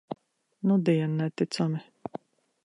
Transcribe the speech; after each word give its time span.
Nudien 0.67 1.11
neticami. 1.17 1.79